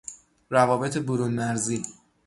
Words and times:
روابط 0.49 0.97
برونمرزی 0.97 1.83